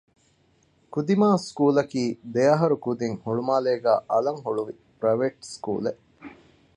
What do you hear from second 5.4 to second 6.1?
ސްކޫލެއް